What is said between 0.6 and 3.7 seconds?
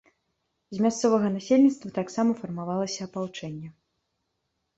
З мясцовага насельніцтва таксама фармавалася апалчэнне.